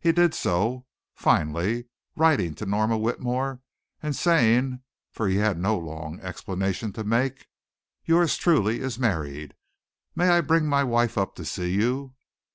[0.00, 1.84] He did so, finally,
[2.16, 3.60] writing to Norma Whitmore
[4.02, 7.46] and saying, for he had no long explanation to make
[8.02, 9.54] "Yours truly is married.
[10.14, 12.14] May I bring my wife up to see you?"